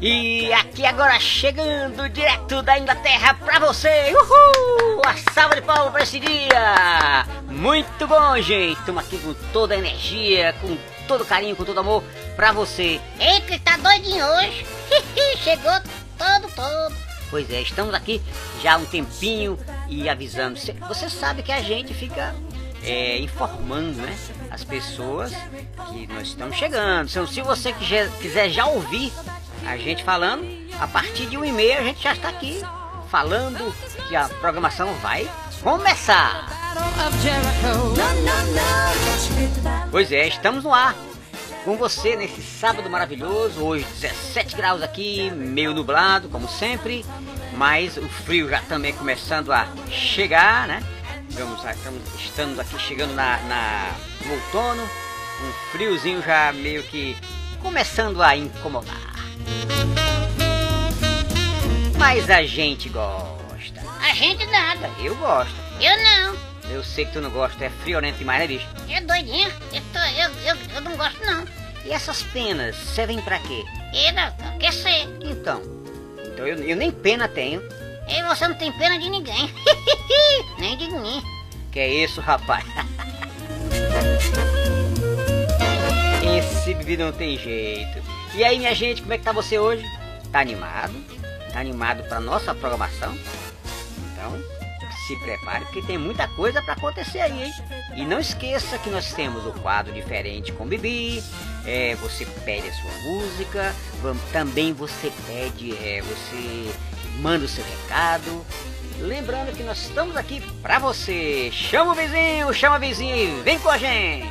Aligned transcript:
E 0.00 0.52
aqui 0.52 0.84
agora 0.84 1.18
chegando 1.18 2.08
direto 2.08 2.60
da 2.62 2.78
Inglaterra 2.78 3.34
pra 3.34 3.58
você, 3.58 4.12
uhul! 4.14 5.00
A 5.04 5.32
salva 5.32 5.54
de 5.54 5.62
palmas 5.62 5.90
pra 5.92 6.02
esse 6.02 6.20
dia! 6.20 7.24
Muito 7.48 8.06
bom, 8.06 8.38
gente! 8.40 8.78
Estamos 8.78 9.02
aqui 9.04 9.18
com 9.18 9.32
toda 9.52 9.74
a 9.74 9.78
energia, 9.78 10.52
com 10.60 10.76
todo 11.08 11.24
carinho, 11.24 11.56
com 11.56 11.64
todo 11.64 11.80
amor 11.80 12.04
pra 12.36 12.52
você. 12.52 13.00
Eita, 13.18 13.58
tá 13.60 13.76
doidinho 13.78 14.24
hoje. 14.26 14.66
Chegou 15.42 15.72
todo, 16.18 16.52
todo. 16.54 16.94
Pois 17.30 17.50
é, 17.50 17.62
estamos 17.62 17.94
aqui 17.94 18.20
já 18.62 18.74
há 18.74 18.76
um 18.76 18.84
tempinho 18.84 19.58
e 19.88 20.08
avisando. 20.10 20.58
Cê- 20.58 20.74
Você 20.88 21.08
sabe 21.08 21.42
que 21.42 21.50
a 21.50 21.62
gente 21.62 21.92
fica 21.94 22.34
é, 22.84 23.18
informando, 23.18 24.02
né? 24.02 24.14
As 24.50 24.62
pessoas 24.62 25.32
que 25.90 26.06
nós 26.06 26.28
estamos 26.28 26.56
chegando. 26.56 27.08
Então, 27.08 27.26
se 27.26 27.40
você 27.40 27.72
quiser 28.20 28.50
já 28.50 28.66
ouvir 28.66 29.12
a 29.64 29.76
gente 29.76 30.02
falando, 30.04 30.46
a 30.80 30.86
partir 30.86 31.26
de 31.26 31.36
um 31.36 31.44
e 31.44 31.52
meia 31.52 31.78
a 31.80 31.82
gente 31.82 32.02
já 32.02 32.12
está 32.12 32.28
aqui 32.28 32.62
falando 33.10 33.72
que 34.08 34.16
a 34.16 34.28
programação 34.28 34.92
vai 34.94 35.28
começar. 35.62 36.48
Pois 39.90 40.12
é, 40.12 40.26
estamos 40.28 40.64
no 40.64 40.72
ar 40.74 40.94
com 41.64 41.76
você 41.76 42.14
nesse 42.16 42.42
sábado 42.42 42.88
maravilhoso. 42.90 43.60
Hoje 43.62 43.84
17 44.00 44.56
graus 44.56 44.82
aqui, 44.82 45.30
meio 45.30 45.72
nublado, 45.74 46.28
como 46.28 46.48
sempre, 46.48 47.04
mas 47.56 47.96
o 47.96 48.08
frio 48.08 48.48
já 48.48 48.60
também 48.62 48.92
começando 48.92 49.52
a 49.52 49.66
chegar, 49.90 50.66
né? 50.68 50.82
Vamos, 51.30 51.62
estamos, 51.64 52.02
estamos 52.24 52.58
aqui 52.58 52.78
chegando 52.78 53.14
na, 53.14 53.38
na- 53.42 53.92
no 54.24 54.34
outono, 54.34 54.82
um 54.82 55.52
friozinho 55.72 56.22
já 56.22 56.52
meio 56.52 56.82
que 56.84 57.16
começando 57.60 58.22
a 58.22 58.36
incomodar. 58.36 59.05
Mas 61.98 62.30
a 62.30 62.42
gente 62.44 62.88
gosta. 62.88 63.80
A 64.00 64.14
gente 64.14 64.46
nada. 64.46 64.90
Eu 65.02 65.16
gosto. 65.16 65.54
Eu 65.80 65.96
não. 65.96 66.36
Eu 66.70 66.82
sei 66.82 67.04
que 67.04 67.12
tu 67.12 67.20
não 67.20 67.30
gosta, 67.30 67.64
é 67.64 67.70
friorento 67.70 68.18
demais, 68.18 68.40
né, 68.40 68.46
bicho? 68.46 68.66
É 68.88 69.00
doidinho. 69.00 69.48
Eu, 69.72 69.82
tô, 69.92 69.98
eu, 69.98 70.30
eu, 70.46 70.56
eu 70.74 70.80
não 70.80 70.96
gosto 70.96 71.24
não. 71.24 71.44
E 71.84 71.92
essas 71.92 72.22
penas 72.22 72.74
servem 72.76 73.20
pra 73.20 73.38
quê? 73.38 73.64
Não, 74.14 74.58
quer 74.58 74.72
ser. 74.72 75.08
Então, 75.20 75.62
então 76.18 76.46
eu, 76.46 76.56
eu 76.58 76.76
nem 76.76 76.90
pena 76.90 77.28
tenho. 77.28 77.62
E 78.08 78.22
você 78.22 78.46
não 78.48 78.54
tem 78.54 78.72
pena 78.72 78.98
de 78.98 79.08
ninguém. 79.10 79.52
Nem 80.58 80.76
de 80.76 80.90
mim. 80.90 81.22
Que 81.72 81.80
é 81.80 81.88
isso, 82.04 82.20
rapaz? 82.20 82.64
Esse 86.38 86.74
bebê 86.74 86.96
não 86.96 87.12
tem 87.12 87.36
jeito. 87.38 88.15
E 88.36 88.44
aí, 88.44 88.58
minha 88.58 88.74
gente, 88.74 89.00
como 89.00 89.14
é 89.14 89.18
que 89.18 89.24
tá 89.24 89.32
você 89.32 89.58
hoje? 89.58 89.82
Tá 90.30 90.40
animado? 90.40 90.92
Tá 91.54 91.58
animado 91.58 92.02
pra 92.06 92.20
nossa 92.20 92.54
programação? 92.54 93.16
Então, 94.12 94.38
se 95.06 95.16
prepare 95.20 95.64
porque 95.64 95.80
tem 95.80 95.96
muita 95.96 96.28
coisa 96.28 96.60
pra 96.60 96.74
acontecer 96.74 97.20
aí, 97.20 97.44
hein? 97.44 97.52
E 97.94 98.04
não 98.04 98.20
esqueça 98.20 98.76
que 98.76 98.90
nós 98.90 99.10
temos 99.14 99.46
o 99.46 99.52
quadro 99.52 99.90
diferente 99.90 100.52
com 100.52 100.66
Bibi. 100.66 101.24
É, 101.64 101.94
você 101.94 102.26
pede 102.44 102.68
a 102.68 102.72
sua 102.74 102.92
música, 103.04 103.74
também 104.30 104.74
você 104.74 105.10
pede, 105.26 105.72
é, 105.76 106.02
você 106.02 106.70
manda 107.20 107.46
o 107.46 107.48
seu 107.48 107.64
recado. 107.64 108.44
Lembrando 108.98 109.56
que 109.56 109.62
nós 109.62 109.78
estamos 109.78 110.14
aqui 110.14 110.42
pra 110.60 110.78
você. 110.78 111.50
Chama 111.50 111.92
o 111.92 111.94
vizinho, 111.94 112.52
chama 112.52 112.76
a 112.76 112.78
vizinha 112.78 113.16
e 113.16 113.40
vem 113.40 113.58
com 113.58 113.70
a 113.70 113.78
gente. 113.78 114.28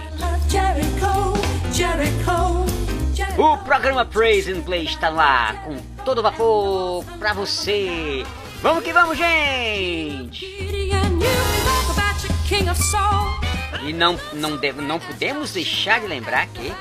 Jericho, 0.47 1.33
Jericho. 1.73 2.84
O 3.37 3.57
programa 3.57 4.05
Praise 4.05 4.49
and 4.49 4.61
Play 4.61 4.85
está 4.85 5.09
lá 5.09 5.55
com 5.65 5.75
todo 6.05 6.23
vapor 6.23 7.03
pra 7.19 7.33
você. 7.33 8.23
Vamos 8.61 8.81
que 8.81 8.93
vamos, 8.93 9.17
gente! 9.17 10.45
E 13.83 13.91
não, 13.91 14.17
não, 14.31 14.51
não 14.81 14.99
podemos 14.99 15.51
deixar 15.51 15.99
de 15.99 16.07
lembrar 16.07 16.47
que 16.47 16.73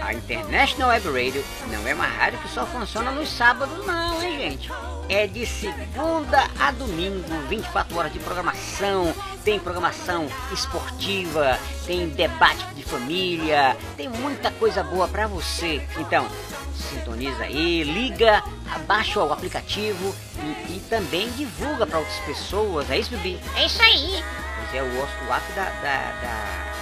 a 0.00 0.12
International 0.12 0.90
Web 0.90 1.06
Radio 1.06 1.44
não 1.70 1.86
é 1.86 1.94
uma 1.94 2.06
rádio 2.06 2.38
que 2.40 2.48
só 2.48 2.66
funciona 2.66 3.10
nos 3.10 3.28
sábados, 3.28 3.86
não, 3.86 4.22
hein, 4.22 4.38
gente? 4.38 4.70
É 5.08 5.26
de 5.26 5.46
segunda 5.46 6.46
a 6.58 6.70
domingo, 6.70 7.26
24 7.48 7.96
horas 7.96 8.12
de 8.12 8.18
programação. 8.18 9.14
Tem 9.44 9.58
programação 9.58 10.28
esportiva, 10.52 11.58
tem 11.86 12.08
debate 12.10 12.64
de 12.74 12.82
família, 12.82 13.76
tem 13.96 14.08
muita 14.08 14.50
coisa 14.50 14.82
boa 14.82 15.08
pra 15.08 15.26
você. 15.26 15.82
Então, 15.96 16.28
sintoniza 16.74 17.44
aí, 17.44 17.82
liga, 17.82 18.42
abaixa 18.74 19.22
o 19.22 19.32
aplicativo 19.32 20.14
e, 20.36 20.76
e 20.76 20.80
também 20.90 21.30
divulga 21.30 21.86
pra 21.86 21.98
outras 21.98 22.18
pessoas. 22.20 22.90
É 22.90 22.98
isso, 22.98 23.10
Bibi? 23.10 23.40
É 23.56 23.64
isso 23.64 23.82
aí. 23.82 24.22
Pois 24.56 24.74
é, 24.74 24.82
o, 24.82 24.86
o 24.86 25.32
app 25.32 25.52
da, 25.52 25.64
da, 25.64 26.12
da, 26.20 26.77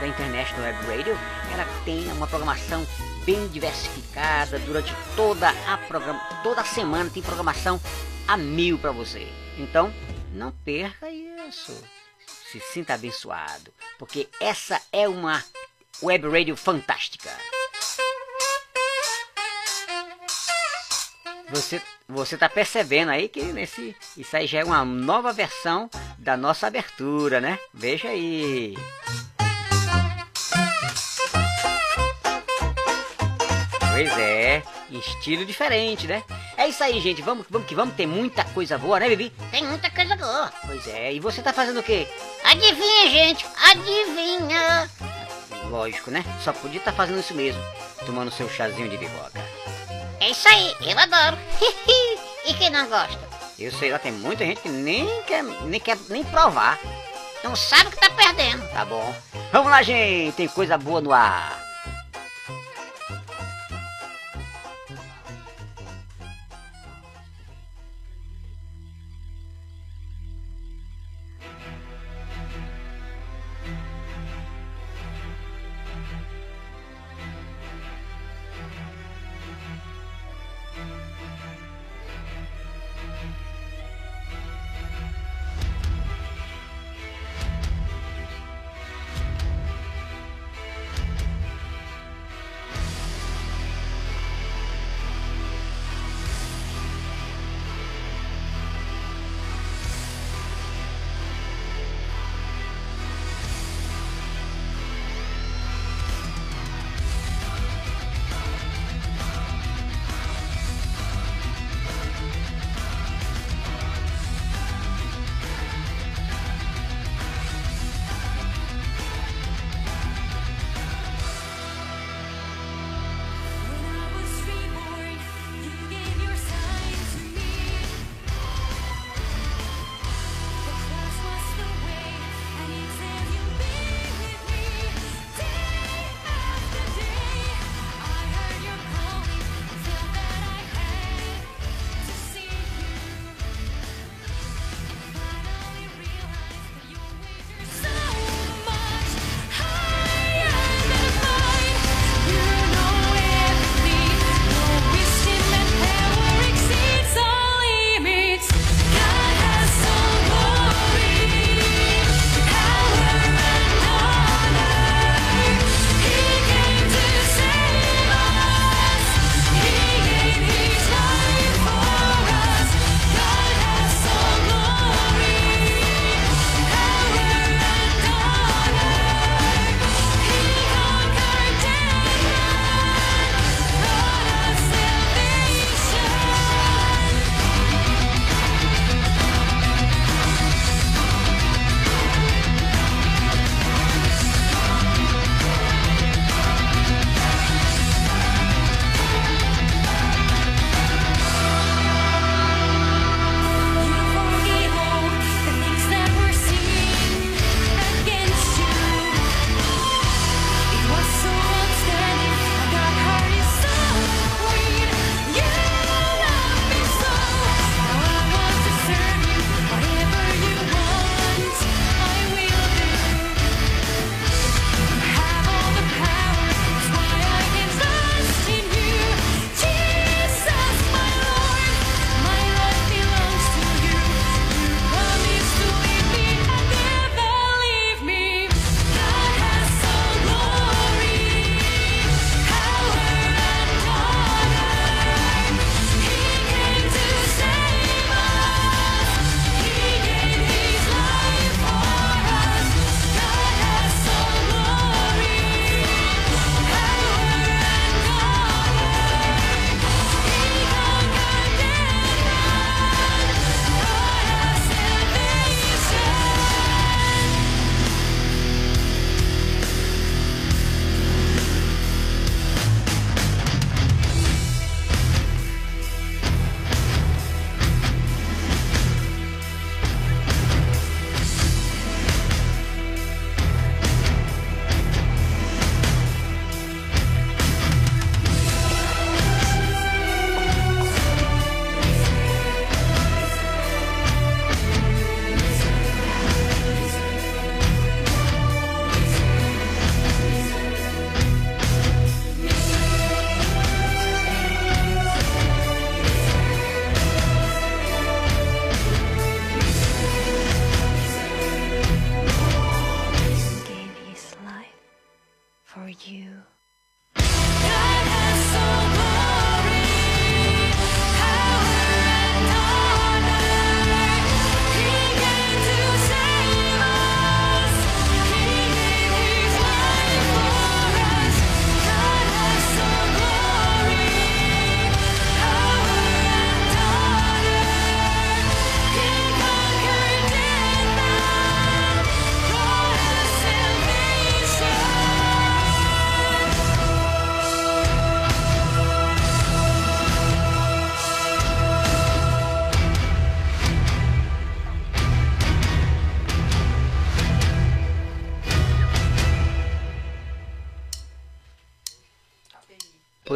da 0.00 0.08
International 0.08 0.62
Web 0.62 0.86
Radio, 0.86 1.18
ela 1.52 1.66
tem 1.84 2.10
uma 2.12 2.26
programação 2.26 2.86
bem 3.24 3.46
diversificada 3.48 4.58
durante 4.60 4.92
toda 5.14 5.50
a 5.68 5.76
programa, 5.76 6.18
toda 6.42 6.62
a 6.62 6.64
semana 6.64 7.10
tem 7.10 7.22
programação 7.22 7.78
a 8.26 8.36
mil 8.36 8.78
para 8.78 8.92
você. 8.92 9.28
Então, 9.58 9.92
não 10.32 10.50
perca 10.50 11.10
isso. 11.10 11.76
Se 12.50 12.58
sinta 12.60 12.94
abençoado, 12.94 13.72
porque 13.98 14.28
essa 14.40 14.80
é 14.90 15.06
uma 15.06 15.44
web 16.02 16.28
radio 16.28 16.56
fantástica. 16.56 17.30
Você, 21.50 21.82
você 22.08 22.36
tá 22.36 22.48
percebendo 22.48 23.10
aí 23.10 23.28
que 23.28 23.42
nesse, 23.42 23.94
isso 24.16 24.36
aí 24.36 24.46
já 24.46 24.60
é 24.60 24.64
uma 24.64 24.84
nova 24.84 25.32
versão 25.32 25.90
da 26.16 26.36
nossa 26.36 26.66
abertura, 26.68 27.40
né? 27.40 27.58
Veja 27.74 28.08
aí. 28.08 28.76
Pois 34.00 34.18
é, 34.18 34.62
estilo 34.92 35.44
diferente, 35.44 36.06
né? 36.06 36.22
É 36.56 36.66
isso 36.66 36.82
aí, 36.82 36.98
gente. 37.00 37.20
Vamos, 37.20 37.44
vamos 37.50 37.68
que 37.68 37.74
vamos. 37.74 37.94
Tem 37.94 38.06
muita 38.06 38.44
coisa 38.44 38.78
boa, 38.78 38.98
né, 38.98 39.10
Bibi? 39.10 39.30
Tem 39.50 39.62
muita 39.62 39.90
coisa 39.90 40.16
boa. 40.16 40.50
Pois 40.66 40.86
é. 40.88 41.12
E 41.12 41.20
você 41.20 41.42
tá 41.42 41.52
fazendo 41.52 41.80
o 41.80 41.82
quê? 41.82 42.08
Adivinha, 42.42 43.10
gente. 43.10 43.44
Adivinha. 43.68 44.90
Lógico, 45.68 46.10
né? 46.10 46.24
Só 46.42 46.50
podia 46.54 46.78
estar 46.78 46.92
fazendo 46.92 47.20
isso 47.20 47.34
mesmo. 47.34 47.62
Tomando 48.06 48.30
seu 48.30 48.48
chazinho 48.48 48.88
de 48.88 48.96
biboca. 48.96 49.44
É 50.18 50.30
isso 50.30 50.48
aí. 50.48 50.74
Eu 50.80 50.98
adoro. 50.98 51.36
e 52.48 52.54
quem 52.54 52.70
não 52.70 52.88
gosta? 52.88 53.20
Eu 53.58 53.70
sei 53.70 53.92
lá, 53.92 53.98
tem 53.98 54.12
muita 54.12 54.46
gente 54.46 54.62
que 54.62 54.70
nem 54.70 55.06
quer, 55.24 55.42
nem 55.42 55.78
quer 55.78 55.98
nem 56.08 56.24
provar. 56.24 56.78
Não 57.44 57.54
sabe 57.54 57.88
o 57.88 57.90
que 57.90 58.00
tá 58.00 58.08
perdendo. 58.08 58.66
Tá 58.72 58.82
bom. 58.82 59.14
Vamos 59.52 59.70
lá, 59.70 59.82
gente. 59.82 60.34
Tem 60.36 60.48
coisa 60.48 60.78
boa 60.78 61.02
no 61.02 61.12
ar. 61.12 61.69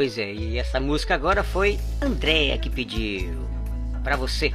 Pois 0.05 0.19
é, 0.19 0.35
e 0.35 0.59
essa 0.59 0.79
música 0.79 1.15
agora 1.15 1.43
foi 1.43 1.79
Andréia 1.99 2.59
que 2.59 2.69
pediu. 2.69 3.49
Pra 4.03 4.17
você. 4.17 4.53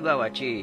Guauati. 0.00 0.59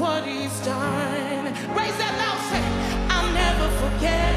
what 0.00 0.24
he's 0.24 0.58
done. 0.60 1.44
Raise 1.76 1.96
that 1.98 2.14
loud, 2.20 2.40
say, 2.48 2.64
I'll 3.14 3.32
never 3.34 3.68
forget. 3.82 4.29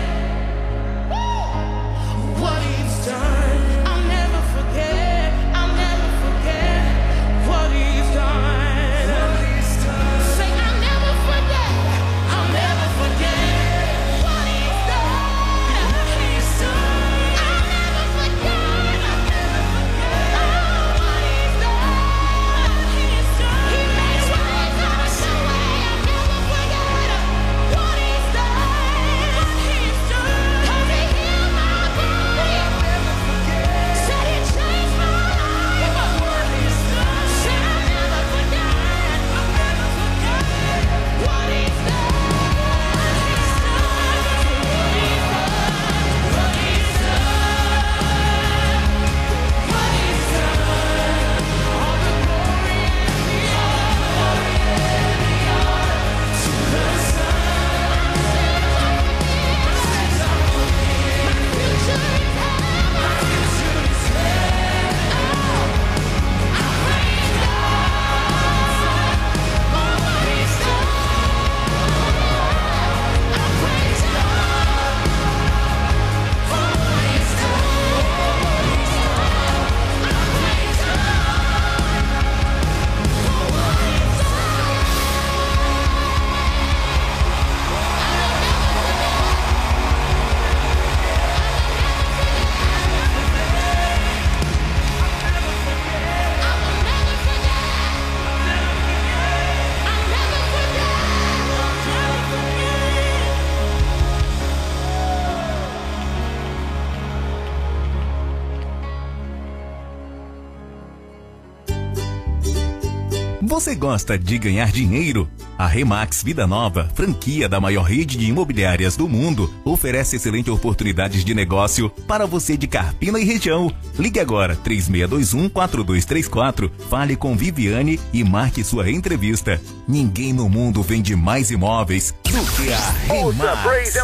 Você 113.46 113.76
gosta 113.76 114.18
de 114.18 114.38
ganhar 114.38 114.72
dinheiro? 114.72 115.30
A 115.64 115.68
Remax 115.68 116.22
Vida 116.22 116.46
Nova, 116.46 116.90
franquia 116.94 117.48
da 117.48 117.58
maior 117.58 117.84
rede 117.84 118.18
de 118.18 118.26
imobiliárias 118.26 118.98
do 118.98 119.08
mundo, 119.08 119.50
oferece 119.64 120.18
excelentes 120.18 120.52
oportunidades 120.52 121.24
de 121.24 121.34
negócio 121.34 121.90
para 122.06 122.26
você 122.26 122.58
de 122.58 122.68
Carpina 122.68 123.18
e 123.18 123.24
região. 123.24 123.74
Ligue 123.98 124.20
agora 124.20 124.58
3621 124.58 125.48
4234, 125.48 126.70
fale 126.90 127.16
com 127.16 127.38
Viviane 127.38 127.98
e 128.12 128.26
marque 128.26 128.62
sua 128.62 128.92
entrevista. 128.92 129.62
Ninguém 129.88 130.34
no 130.34 130.50
mundo 130.50 130.84
vende 130.84 131.16
mais 131.16 131.50
imóveis 131.50 132.14
do 132.26 132.44
que 132.58 132.74
a 132.74 132.90
Remax. 133.08 133.96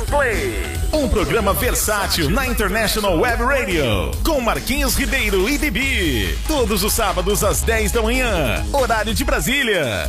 Um 0.94 1.10
programa 1.10 1.54
versátil 1.54 2.30
na 2.30 2.48
International 2.48 3.20
Web 3.20 3.44
Radio, 3.44 4.12
com 4.24 4.40
Marquinhos 4.40 4.96
Ribeiro 4.96 5.50
e 5.50 5.58
Bibi. 5.58 6.38
Todos 6.48 6.86
os 6.86 6.94
sábados 6.94 7.44
às 7.44 7.62
10 7.64 7.92
da 7.92 8.02
manhã, 8.02 8.66
horário 8.72 9.14
de 9.14 9.26
Brasília. 9.26 10.08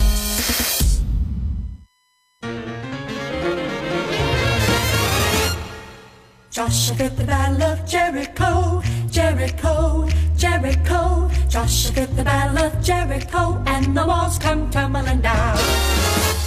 Joshua 6.71 7.11
the 7.11 7.25
Battle 7.25 7.63
of 7.65 7.85
Jericho, 7.85 8.81
Jericho, 9.11 10.07
Jericho. 10.37 11.29
Joshua 11.49 12.07
the 12.07 12.23
Battle 12.23 12.65
of 12.65 12.81
Jericho, 12.81 13.61
and 13.67 13.93
the 13.93 14.07
walls 14.07 14.39
come 14.39 14.71
tumbling 14.71 15.21
down. 15.21 15.57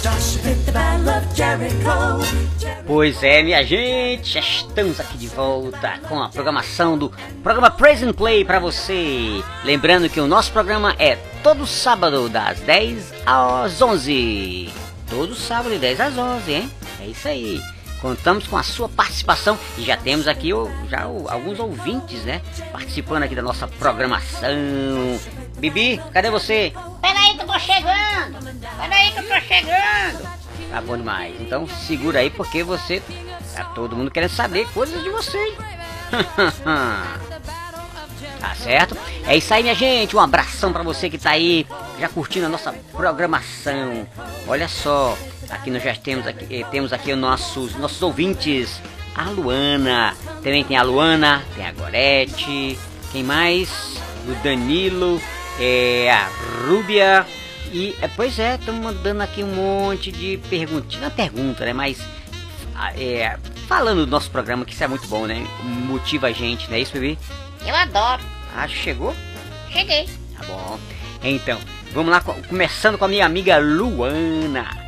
Joshua 0.02 0.54
the 0.64 0.72
Battle 0.72 1.10
of 1.10 1.36
Jericho. 1.36 2.24
Jericho. 2.58 2.84
Pois 2.86 3.22
é, 3.22 3.42
minha 3.42 3.62
gente, 3.64 4.30
já 4.30 4.40
estamos 4.40 4.98
aqui 4.98 5.18
de 5.18 5.28
volta 5.28 5.98
com 6.08 6.22
a 6.22 6.30
programação 6.30 6.96
do 6.96 7.12
programa 7.42 7.70
Present 7.70 8.16
Play 8.16 8.46
para 8.46 8.58
você. 8.58 9.44
Lembrando 9.62 10.08
que 10.08 10.20
o 10.20 10.26
nosso 10.26 10.50
programa 10.52 10.96
é 10.98 11.16
todo 11.42 11.66
sábado 11.66 12.30
das 12.30 12.60
10 12.60 13.12
às 13.26 13.82
11. 13.82 14.72
Todo 15.06 15.34
sábado 15.34 15.72
de 15.72 15.78
10 15.80 16.00
às 16.00 16.16
11, 16.16 16.50
hein? 16.50 16.70
É 17.02 17.08
isso 17.08 17.28
aí. 17.28 17.73
Contamos 18.08 18.46
com 18.46 18.58
a 18.58 18.62
sua 18.62 18.86
participação 18.86 19.58
e 19.78 19.82
já 19.82 19.96
temos 19.96 20.28
aqui 20.28 20.52
o- 20.52 20.70
já 20.90 21.06
o- 21.06 21.26
alguns 21.26 21.58
ouvintes, 21.58 22.22
né? 22.22 22.42
Participando 22.70 23.22
aqui 23.22 23.34
da 23.34 23.40
nossa 23.40 23.66
programação. 23.66 24.50
Bibi, 25.56 25.98
cadê 26.12 26.28
você? 26.28 26.70
Peraí 27.00 27.34
que 27.34 27.40
eu 27.40 27.46
tô 27.46 27.58
chegando. 27.58 28.60
Peraí 28.78 29.10
que 29.10 29.18
eu 29.20 29.22
tô 29.26 29.40
chegando. 29.40 30.28
Tá 30.70 30.82
bom 30.82 30.98
demais. 30.98 31.34
Então 31.40 31.66
segura 31.66 32.18
aí 32.18 32.28
porque 32.28 32.62
você. 32.62 33.02
Tá 33.56 33.64
todo 33.74 33.96
mundo 33.96 34.10
querendo 34.10 34.32
saber 34.32 34.68
coisas 34.74 35.02
de 35.02 35.08
você. 35.08 35.38
hein? 35.38 35.56
tá 38.38 38.54
certo? 38.56 38.94
É 39.26 39.34
isso 39.34 39.54
aí, 39.54 39.62
minha 39.62 39.74
gente. 39.74 40.14
Um 40.14 40.20
abração 40.20 40.74
pra 40.74 40.82
você 40.82 41.08
que 41.08 41.16
tá 41.16 41.30
aí 41.30 41.66
já 41.98 42.10
curtindo 42.10 42.44
a 42.44 42.48
nossa 42.50 42.70
programação. 42.92 44.06
Olha 44.46 44.68
só, 44.68 45.16
aqui 45.50 45.70
nós 45.70 45.82
já 45.82 45.94
temos 45.94 46.26
aqui, 46.26 46.46
eh, 46.60 46.64
temos 46.70 46.92
aqui 46.92 47.12
os 47.12 47.18
nossos, 47.18 47.74
nossos 47.76 48.00
ouvintes. 48.02 48.80
A 49.14 49.30
Luana, 49.30 50.14
também 50.42 50.64
tem 50.64 50.76
a 50.76 50.82
Luana, 50.82 51.42
tem 51.54 51.64
a 51.64 51.72
Gorete, 51.72 52.76
quem 53.12 53.22
mais? 53.22 53.96
O 54.28 54.34
Danilo, 54.42 55.22
é, 55.60 56.10
a 56.10 56.28
Rúbia, 56.66 57.24
e, 57.72 57.94
é, 58.02 58.08
pois 58.08 58.38
é, 58.40 58.56
estamos 58.56 58.82
mandando 58.82 59.22
aqui 59.22 59.44
um 59.44 59.54
monte 59.54 60.10
de 60.10 60.38
perguntas. 60.50 60.98
Não 60.98 61.06
é 61.06 61.10
pergunta, 61.10 61.64
né? 61.64 61.72
Mas 61.72 61.98
é, 62.96 63.36
falando 63.68 64.04
do 64.04 64.10
nosso 64.10 64.30
programa, 64.30 64.64
que 64.64 64.72
isso 64.72 64.82
é 64.82 64.88
muito 64.88 65.06
bom, 65.06 65.26
né? 65.26 65.46
Motiva 65.62 66.26
a 66.26 66.32
gente, 66.32 66.68
não 66.68 66.76
é 66.76 66.80
isso, 66.80 66.92
bebê? 66.92 67.16
Eu 67.64 67.74
adoro. 67.74 68.22
Ah, 68.56 68.66
chegou? 68.66 69.14
Cheguei. 69.70 70.08
Tá 70.36 70.44
bom. 70.46 70.78
Então, 71.22 71.58
vamos 71.92 72.10
lá, 72.10 72.20
co- 72.20 72.34
começando 72.48 72.98
com 72.98 73.04
a 73.04 73.08
minha 73.08 73.24
amiga 73.26 73.58
Luana. 73.58 74.83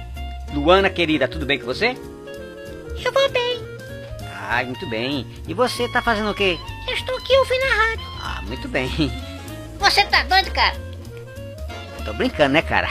Luana, 0.53 0.89
querida, 0.89 1.29
tudo 1.29 1.45
bem 1.45 1.59
com 1.59 1.67
você? 1.67 1.97
Eu 3.05 3.13
vou 3.13 3.29
bem. 3.31 3.63
Ah, 4.49 4.63
muito 4.65 4.87
bem. 4.89 5.27
E 5.47 5.55
você 5.55 5.89
tá 5.89 6.01
fazendo 6.01 6.31
o 6.31 6.35
quê? 6.35 6.59
Eu 6.87 6.95
estou 6.95 7.17
aqui 7.17 7.37
ouvindo 7.37 7.65
a 7.65 7.75
rádio. 7.75 8.07
Ah, 8.23 8.43
muito 8.43 8.69
bem. 8.69 8.89
Você 9.79 10.05
tá 10.05 10.23
doido, 10.23 10.51
cara? 10.53 10.75
Tô 12.05 12.13
brincando, 12.15 12.55
né, 12.55 12.63
cara? 12.63 12.89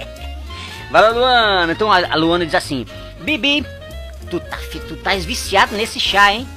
Lá, 0.90 1.10
Luana. 1.10 1.72
Então 1.72 1.92
a 1.92 2.14
Luana 2.16 2.46
diz 2.46 2.54
assim: 2.54 2.86
Bibi, 3.20 3.66
tu 4.30 4.40
tá, 4.40 4.56
tu 4.88 4.96
tá 4.96 5.14
viciado 5.16 5.76
nesse 5.76 6.00
chá, 6.00 6.32
hein? 6.32 6.48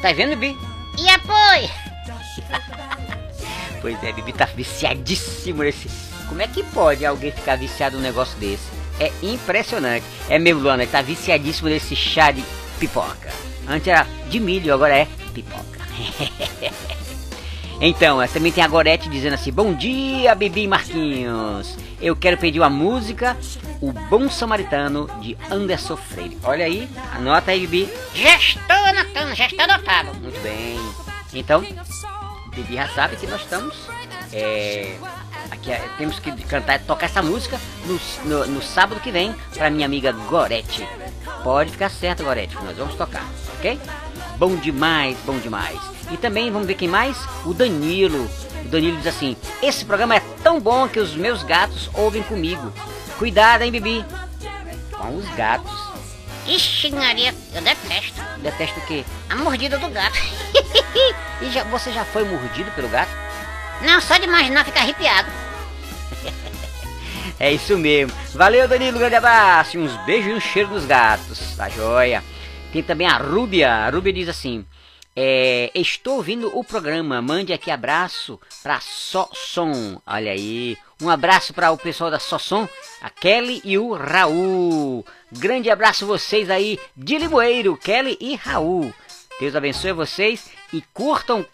Tá 0.00 0.12
vendo, 0.12 0.36
Bibi? 0.36 0.56
E 0.98 1.08
apoio? 1.10 1.70
Pois 3.80 4.02
é, 4.02 4.10
Bibi 4.10 4.32
tá 4.32 4.46
viciadíssimo 4.46 5.62
nesse. 5.62 5.88
Como 6.28 6.42
é 6.42 6.48
que 6.48 6.62
pode 6.64 7.06
alguém 7.06 7.30
ficar 7.30 7.56
viciado 7.56 7.96
num 7.96 8.02
negócio 8.02 8.36
desse? 8.38 8.68
É 8.98 9.12
impressionante. 9.22 10.04
É 10.28 10.38
mesmo, 10.38 10.62
Luana, 10.62 10.82
ele 10.82 10.90
tá 10.90 11.02
viciadíssimo 11.02 11.68
nesse 11.68 11.94
chá 11.94 12.30
de 12.30 12.42
pipoca. 12.78 13.30
Antes 13.68 13.88
era 13.88 14.06
de 14.28 14.40
milho, 14.40 14.72
agora 14.72 14.96
é 14.96 15.08
pipoca. 15.34 15.80
então, 17.80 18.26
também 18.28 18.52
tem 18.52 18.64
a 18.64 18.68
Gorete 18.68 19.08
dizendo 19.08 19.34
assim: 19.34 19.52
Bom 19.52 19.74
dia, 19.74 20.34
Bibi 20.34 20.66
Marquinhos. 20.66 21.76
Eu 22.00 22.14
quero 22.14 22.36
pedir 22.36 22.60
uma 22.60 22.70
música, 22.70 23.36
O 23.80 23.92
Bom 23.92 24.28
Samaritano, 24.28 25.08
de 25.20 25.36
Anderson 25.50 25.96
Freire. 25.96 26.38
Olha 26.42 26.64
aí, 26.64 26.88
anota 27.14 27.50
aí, 27.50 27.66
Bibi. 27.66 27.90
Já 28.14 28.36
estou 28.36 28.76
anotando, 28.76 29.34
já 29.34 29.46
está 29.46 29.64
anotado. 29.64 30.14
Muito 30.14 30.40
bem. 30.42 30.78
Então, 31.34 31.62
Bibi 32.54 32.74
já 32.74 32.88
sabe 32.88 33.16
que 33.16 33.26
nós 33.26 33.40
estamos. 33.42 33.74
é, 34.32 34.96
aqui 35.50 35.72
é, 35.72 35.78
temos 35.98 36.18
que 36.18 36.30
cantar, 36.44 36.78
tocar 36.80 37.06
essa 37.06 37.22
música 37.22 37.58
no, 37.84 38.00
no, 38.24 38.46
no 38.46 38.62
sábado 38.62 39.00
que 39.00 39.10
vem 39.10 39.34
para 39.54 39.70
minha 39.70 39.86
amiga 39.86 40.12
Gorete. 40.12 40.86
Pode 41.42 41.70
ficar 41.70 41.90
certo, 41.90 42.24
Gorete, 42.24 42.54
nós 42.56 42.76
vamos 42.76 42.94
tocar, 42.94 43.24
ok? 43.58 43.78
Bom 44.38 44.56
demais, 44.56 45.16
bom 45.24 45.38
demais. 45.38 45.78
E 46.10 46.16
também 46.16 46.50
vamos 46.50 46.66
ver 46.66 46.74
quem 46.74 46.88
mais? 46.88 47.16
O 47.44 47.54
Danilo. 47.54 48.28
O 48.64 48.68
Danilo 48.68 48.96
diz 48.98 49.06
assim: 49.06 49.36
Esse 49.62 49.84
programa 49.84 50.16
é 50.16 50.20
tão 50.42 50.60
bom 50.60 50.88
que 50.88 51.00
os 51.00 51.14
meus 51.14 51.42
gatos 51.42 51.90
ouvem 51.94 52.22
comigo. 52.22 52.72
Cuidado, 53.18 53.62
hein, 53.62 53.72
Bibi? 53.72 54.04
Com 54.92 55.16
os 55.16 55.28
gatos. 55.34 55.72
Ixi, 56.46 56.92
Maria, 56.92 57.34
eu 57.54 57.62
detesto. 57.62 58.20
Detesto 58.38 58.78
o 58.78 58.86
quê? 58.86 59.04
A 59.30 59.36
mordida 59.36 59.78
do 59.78 59.88
gato. 59.88 60.18
E 61.42 61.50
já, 61.50 61.64
você 61.64 61.92
já 61.92 62.02
foi 62.02 62.24
mordido 62.24 62.70
pelo 62.70 62.88
gato? 62.88 63.10
Não, 63.82 64.00
só 64.00 64.16
de 64.18 64.24
imaginar 64.24 64.64
fica 64.64 64.80
arrepiado. 64.80 65.30
É 67.38 67.52
isso 67.52 67.76
mesmo. 67.76 68.16
Valeu, 68.32 68.66
Danilo. 68.66 68.98
Grande 68.98 69.16
abraço. 69.16 69.76
E 69.76 69.78
uns 69.78 69.94
beijos 70.06 70.30
e 70.30 70.34
um 70.34 70.40
cheiro 70.40 70.70
dos 70.70 70.86
gatos. 70.86 71.54
Tá 71.54 71.68
joia. 71.68 72.24
Tem 72.72 72.82
também 72.82 73.06
a 73.06 73.18
Rúbia. 73.18 73.70
A 73.70 73.90
Rúbia 73.90 74.10
diz 74.10 74.26
assim: 74.26 74.64
é, 75.14 75.70
Estou 75.74 76.16
ouvindo 76.16 76.50
o 76.56 76.64
programa. 76.64 77.20
Mande 77.20 77.52
aqui 77.52 77.70
abraço 77.70 78.40
pra 78.62 78.80
Sossom. 78.80 80.00
Olha 80.06 80.32
aí. 80.32 80.78
Um 81.02 81.10
abraço 81.10 81.52
para 81.52 81.70
o 81.70 81.76
pessoal 81.76 82.10
da 82.10 82.18
Sossom, 82.18 82.66
a 83.02 83.10
Kelly 83.10 83.60
e 83.62 83.76
o 83.76 83.92
Raul. 83.92 85.04
Grande 85.30 85.70
abraço 85.70 86.06
vocês 86.06 86.48
aí 86.48 86.78
de 86.96 87.18
Limoeiro, 87.18 87.76
Kelly 87.76 88.16
e 88.18 88.34
Raul. 88.34 88.94
Deus 89.38 89.54
abençoe 89.54 89.92
vocês 89.92 90.48
e 90.72 90.82
curtam 90.94 91.44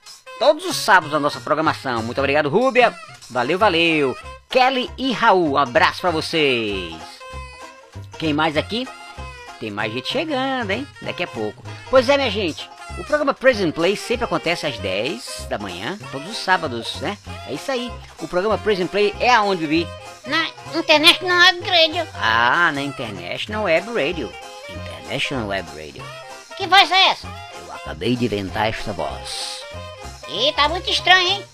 todos 0.43 0.65
os 0.65 0.75
sábados 0.75 1.15
a 1.15 1.21
nossa 1.21 1.39
programação. 1.39 2.03
Muito 2.03 2.19
obrigado, 2.19 2.49
Rúbia. 2.49 2.93
Valeu, 3.31 3.57
valeu. 3.57 4.17
Kelly 4.51 4.91
e 4.99 5.13
Raul, 5.13 5.53
um 5.53 5.57
abraço 5.57 6.01
pra 6.01 6.11
vocês. 6.11 6.97
Quem 8.19 8.35
mais 8.35 8.57
aqui? 8.57 8.89
Tem 9.61 9.71
mais 9.71 9.93
gente 9.93 10.09
chegando, 10.09 10.73
hein? 10.73 10.85
Daqui 11.01 11.23
a 11.23 11.29
pouco. 11.29 11.63
Pois 11.89 12.09
é, 12.09 12.17
minha 12.17 12.29
gente. 12.29 12.69
O 12.99 13.05
programa 13.05 13.33
Present 13.33 13.73
Play 13.73 13.97
sempre 13.97 14.25
acontece 14.25 14.67
às 14.67 14.77
10 14.81 15.47
da 15.49 15.61
manhã, 15.61 15.97
todos 16.11 16.29
os 16.29 16.39
sábados, 16.39 17.01
né? 17.01 17.17
É 17.47 17.55
isso 17.55 17.71
aí. 17.71 17.93
O 18.19 18.27
programa 18.27 18.59
Present 18.59 18.91
Play 18.91 19.15
é 19.21 19.33
aonde, 19.33 19.65
Bibi? 19.65 19.87
Na 20.27 20.45
não 20.75 21.41
é 21.41 21.53
grande. 21.53 22.09
Ah, 22.21 22.73
na 22.75 22.83
International 22.83 23.63
Web 23.63 23.87
Radio. 23.95 24.33
International 24.69 25.47
Web 25.47 25.69
Radio. 25.69 26.03
Que 26.57 26.67
voz 26.67 26.91
é 26.91 27.11
essa? 27.11 27.29
Eu 27.29 27.73
acabei 27.73 28.17
de 28.17 28.25
inventar 28.25 28.69
esta 28.71 28.93
voz. 28.93 29.62
Ih, 30.33 30.51
tá 30.55 30.67
muito 30.67 30.89
estranho, 30.89 31.29
hein? 31.29 31.45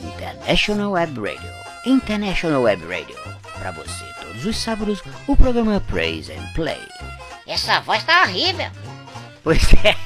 International 0.00 0.92
Web 0.92 1.20
Radio. 1.20 1.50
International 1.84 2.62
Web 2.62 2.82
Radio. 2.84 3.16
Pra 3.58 3.72
você, 3.72 4.04
todos 4.20 4.46
os 4.46 4.56
sábados, 4.56 5.02
o 5.26 5.36
programa 5.36 5.82
Praise 5.88 6.32
and 6.32 6.52
Play. 6.54 6.80
Essa 7.48 7.80
voz 7.80 8.04
tá 8.04 8.22
horrível. 8.22 8.70
Pois 9.42 9.60
é. 9.84 9.96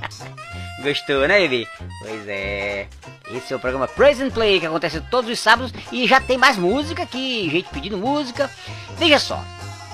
Gostou, 0.82 1.28
né, 1.28 1.40
Bibi? 1.40 1.68
Pois 2.00 2.26
é. 2.28 2.88
Esse 3.30 3.52
é 3.52 3.56
o 3.56 3.60
programa 3.60 3.88
Praise 3.88 4.22
and 4.22 4.30
Play 4.30 4.60
que 4.60 4.66
acontece 4.66 5.02
todos 5.02 5.30
os 5.30 5.38
sábados 5.38 5.70
e 5.92 6.06
já 6.06 6.22
tem 6.22 6.38
mais 6.38 6.56
música 6.56 7.02
aqui, 7.02 7.50
gente 7.50 7.68
pedindo 7.68 7.98
música. 7.98 8.50
Veja 8.96 9.18
só, 9.18 9.42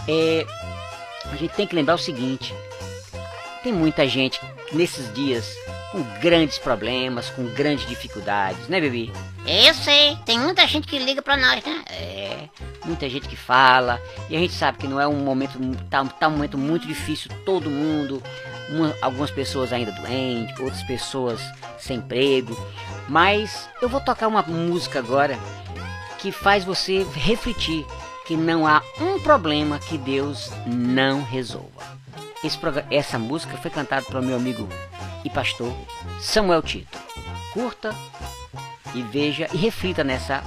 é, 0.07 0.47
a 1.33 1.37
gente 1.37 1.55
tem 1.55 1.67
que 1.67 1.75
lembrar 1.75 1.95
o 1.95 1.99
seguinte: 1.99 2.55
tem 3.65 3.73
muita 3.73 4.07
gente 4.07 4.41
nesses 4.73 5.13
dias 5.15 5.53
com 5.93 6.03
grandes 6.21 6.59
problemas, 6.59 7.31
com 7.31 7.45
grandes 7.47 7.87
dificuldades, 7.87 8.69
né, 8.69 8.81
Bibi? 8.81 9.13
Eu 9.47 9.75
sei, 9.75 10.17
tem 10.25 10.39
muita 10.39 10.67
gente 10.67 10.87
que 10.87 10.99
liga 10.99 11.21
pra 11.23 11.37
nós, 11.37 11.65
né? 11.65 11.83
É, 11.91 12.49
muita 12.85 13.09
gente 13.09 13.29
que 13.29 13.37
fala, 13.37 14.01
e 14.29 14.37
a 14.37 14.39
gente 14.39 14.53
sabe 14.55 14.79
que 14.79 14.87
não 14.87 15.01
é 15.01 15.07
um 15.09 15.17
momento, 15.17 15.59
tá, 15.91 16.05
tá 16.05 16.29
um 16.29 16.33
momento 16.33 16.57
muito 16.57 16.87
difícil, 16.87 17.31
todo 17.45 17.69
mundo, 17.71 18.23
uma- 18.69 18.95
algumas 19.03 19.31
pessoas 19.31 19.73
ainda 19.73 19.91
doentes, 19.93 20.59
outras 20.61 20.83
pessoas 20.85 21.41
sem 21.79 21.97
emprego, 21.99 22.57
mas 23.09 23.69
eu 23.83 23.89
vou 23.89 24.01
tocar 24.01 24.29
uma 24.29 24.43
música 24.43 24.99
agora 25.01 25.39
que 26.19 26.31
faz 26.31 26.65
você 26.65 27.05
refletir 27.15 27.85
que 28.27 28.37
não 28.37 28.65
há 28.67 28.81
um 29.01 29.19
problema 29.19 29.79
que 29.81 29.99
Deus 29.99 30.51
não 30.67 31.23
resolva. 31.23 31.99
Essa 32.91 33.19
música 33.19 33.57
foi 33.59 33.71
cantada 33.71 34.07
pelo 34.07 34.23
meu 34.23 34.37
amigo 34.37 34.67
e 35.25 35.29
pastor 35.29 35.75
Samuel 36.21 36.63
Tito. 36.63 36.99
Curta 37.53 37.95
e 38.95 39.03
veja 39.03 39.47
e 39.53 39.59
reflita 39.59 40.03
nessa 40.03 40.43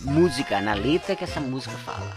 música, 0.00 0.60
na 0.60 0.74
letra 0.74 1.14
que 1.14 1.24
essa 1.24 1.40
música 1.40 1.76
fala. 1.78 2.16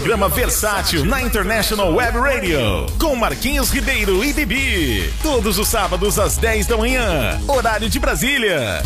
Programa 0.00 0.30
versátil 0.30 1.04
na 1.04 1.20
International 1.20 1.92
Web 1.92 2.16
Radio. 2.16 2.86
Com 2.98 3.14
Marquinhos 3.14 3.68
Ribeiro 3.70 4.24
e 4.24 4.32
Bibi. 4.32 5.12
Todos 5.22 5.58
os 5.58 5.68
sábados 5.68 6.18
às 6.18 6.38
10 6.38 6.68
da 6.68 6.76
manhã. 6.78 7.38
Horário 7.46 7.86
de 7.86 8.00
Brasília. 8.00 8.82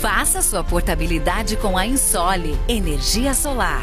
Faça 0.00 0.40
sua 0.40 0.62
portabilidade 0.62 1.56
com 1.56 1.76
a 1.76 1.84
Insole 1.84 2.56
Energia 2.68 3.34
Solar. 3.34 3.82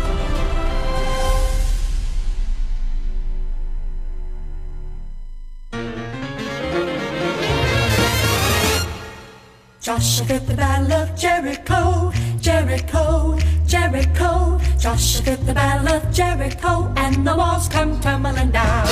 Joshua 9.91 10.25
fit 10.25 10.47
the 10.47 10.53
battle 10.53 10.93
of 10.93 11.15
Jericho, 11.17 12.13
Jericho, 12.39 13.37
Jericho. 13.67 14.57
Joshua 14.79 15.21
fit 15.21 15.45
the 15.45 15.53
battle 15.53 15.89
of 15.89 16.09
Jericho, 16.13 16.89
and 16.95 17.27
the 17.27 17.35
walls 17.35 17.67
come 17.67 17.99
tumbling 17.99 18.51
down. 18.51 18.87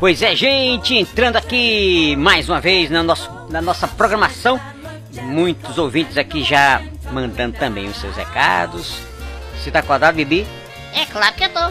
Pois 0.00 0.22
é, 0.22 0.34
gente, 0.34 0.94
entrando 0.94 1.36
aqui 1.36 2.16
mais 2.16 2.48
uma 2.48 2.58
vez 2.58 2.88
na, 2.88 3.02
nosso, 3.02 3.30
na 3.50 3.60
nossa 3.60 3.86
programação. 3.86 4.58
Muitos 5.24 5.76
ouvintes 5.76 6.16
aqui 6.16 6.42
já 6.42 6.80
mandando 7.12 7.58
também 7.58 7.88
os 7.88 7.98
seus 7.98 8.16
recados. 8.16 8.96
Você 9.58 9.70
tá 9.70 9.80
acordado, 9.80 10.14
Bibi? 10.14 10.46
É 10.94 11.04
claro 11.04 11.34
que 11.34 11.44
eu 11.44 11.50
tô. 11.50 11.70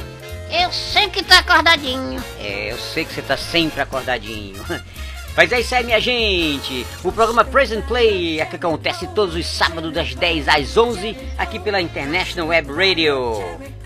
Eu 0.51 0.71
sempre 0.71 1.23
tô 1.23 1.33
acordadinho. 1.33 2.23
É, 2.39 2.71
eu 2.71 2.77
sei 2.77 3.03
que 3.03 3.15
você 3.15 3.23
tá 3.23 3.35
sempre 3.35 3.81
acordadinho. 3.81 4.63
Mas 5.35 5.51
é 5.51 5.59
isso 5.59 5.75
aí, 5.75 5.83
minha 5.83 5.99
gente. 5.99 6.85
O 7.03 7.11
programa 7.11 7.43
Present 7.43 7.85
Play 7.85 8.39
é 8.39 8.45
que 8.45 8.55
acontece 8.55 9.05
todos 9.07 9.35
os 9.35 9.45
sábados 9.45 9.91
das 9.91 10.15
10 10.15 10.47
às 10.47 10.77
11 10.77 11.15
aqui 11.37 11.59
pela 11.59 11.81
International 11.81 12.49
Web 12.49 12.71
Radio. 12.71 13.43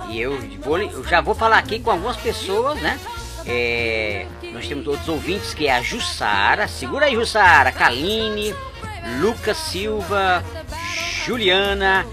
E 0.10 0.22
eu, 0.22 0.40
vou, 0.62 0.78
eu 0.78 1.04
já 1.06 1.22
vou 1.22 1.34
falar 1.34 1.58
aqui 1.58 1.80
com 1.80 1.90
algumas 1.90 2.18
pessoas, 2.18 2.80
né? 2.82 3.00
É, 3.48 4.28
nós 4.54 4.68
temos 4.68 4.86
outros 4.86 5.10
ouvintes 5.10 5.54
que 5.56 5.68
é 5.68 5.76
a 5.76 5.82
Jussara. 5.82 6.68
Segura 6.68 7.08
aí, 7.08 7.16
Jussara. 7.16 7.72
Kaline, 7.72 8.54
Lucas 9.20 9.58
Silva, 9.58 10.44
Juliana, 11.26 12.06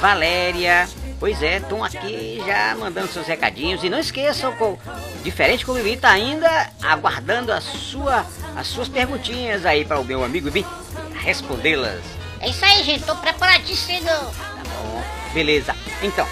Valéria. 0.00 0.88
Pois 1.24 1.42
é, 1.42 1.56
estão 1.56 1.82
aqui 1.82 2.38
já 2.44 2.76
mandando 2.78 3.08
seus 3.08 3.26
recadinhos. 3.26 3.82
E 3.82 3.88
não 3.88 3.98
esqueçam, 3.98 4.54
com, 4.56 4.76
diferente 5.22 5.64
com 5.64 5.72
o 5.72 5.74
Bibi, 5.74 5.96
tá 5.96 6.10
ainda 6.10 6.70
aguardando 6.82 7.50
a 7.50 7.62
sua, 7.62 8.26
as 8.54 8.66
suas 8.66 8.90
perguntinhas 8.90 9.64
aí 9.64 9.86
para 9.86 9.98
o 9.98 10.04
meu 10.04 10.22
amigo 10.22 10.50
Bibi 10.50 10.66
respondê-las. 11.14 12.02
É 12.40 12.50
isso 12.50 12.62
aí, 12.62 12.84
gente. 12.84 13.04
Tô 13.04 13.16
preparadíssimo. 13.16 14.06
Tá 14.06 14.62
bom? 14.82 15.02
Beleza. 15.32 15.74
Então, 16.02 16.28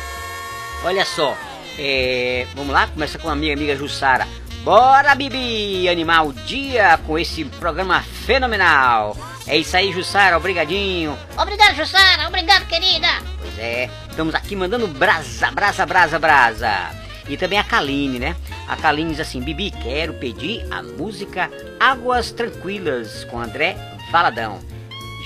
olha 0.84 1.06
só. 1.06 1.34
é, 1.78 2.46
vamos 2.54 2.74
lá, 2.74 2.86
começa 2.86 3.18
com 3.18 3.30
a 3.30 3.34
minha 3.34 3.54
amiga 3.54 3.74
Jussara. 3.74 4.28
Bora, 4.62 5.14
Bibi, 5.14 5.88
animar 5.88 6.26
o 6.26 6.34
dia 6.34 7.00
com 7.06 7.18
esse 7.18 7.46
programa 7.46 8.02
fenomenal. 8.26 9.16
É 9.46 9.56
isso 9.56 9.74
aí, 9.74 9.90
Jussara, 9.90 10.36
obrigadinho. 10.36 11.18
Obrigado, 11.38 11.76
Jussara. 11.76 12.28
Obrigado, 12.28 12.66
querida. 12.66 13.08
Pois 13.40 13.58
é, 13.58 13.90
estamos 14.12 14.34
aqui 14.34 14.54
mandando 14.54 14.86
brasa, 14.86 15.50
brasa, 15.50 15.86
brasa, 15.86 16.18
brasa. 16.18 16.90
E 17.28 17.36
também 17.36 17.58
a 17.58 17.64
Kaline, 17.64 18.18
né? 18.18 18.36
A 18.68 18.76
Kaline 18.76 19.10
diz 19.10 19.20
assim: 19.20 19.40
Bibi, 19.40 19.70
quero 19.70 20.14
pedir 20.14 20.66
a 20.70 20.82
música 20.82 21.50
Águas 21.80 22.30
Tranquilas 22.30 23.24
com 23.24 23.40
André 23.40 23.76
Valadão. 24.10 24.60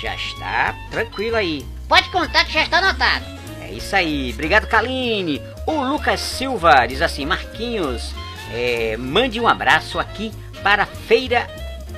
Já 0.00 0.14
está 0.14 0.74
tranquilo 0.90 1.36
aí. 1.36 1.66
Pode 1.88 2.08
contar 2.10 2.44
que 2.44 2.52
já 2.52 2.62
está 2.62 2.78
anotado. 2.78 3.24
É 3.60 3.72
isso 3.72 3.94
aí, 3.94 4.30
obrigado 4.32 4.68
Kaline. 4.68 5.42
O 5.66 5.80
Lucas 5.82 6.20
Silva 6.20 6.86
diz 6.86 7.02
assim: 7.02 7.26
Marquinhos, 7.26 8.14
é, 8.52 8.96
mande 8.96 9.40
um 9.40 9.48
abraço 9.48 9.98
aqui 9.98 10.32
para 10.62 10.84
a 10.84 10.86
Feira 10.86 11.48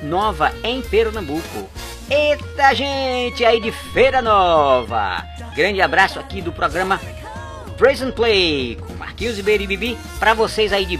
Nova 0.01 0.51
em 0.63 0.81
Pernambuco. 0.81 1.69
Eita 2.09 2.73
gente 2.73 3.45
aí 3.45 3.61
de 3.61 3.71
Feira 3.71 4.19
Nova! 4.19 5.23
Grande 5.55 5.79
abraço 5.79 6.19
aqui 6.19 6.41
do 6.41 6.51
programa 6.51 6.99
Present 7.77 8.15
Play 8.15 8.77
com 8.77 8.93
Marquinhos 8.95 9.37
e 9.37 9.43
Bibi 9.43 9.95
para 10.17 10.33
vocês 10.33 10.73
aí 10.73 10.87
de 10.87 10.97